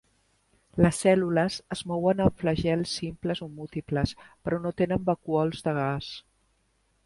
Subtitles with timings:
[0.85, 6.13] Les cèl·lules es mouen amb flagels simples o múltiples però no tenen vacúols de gas.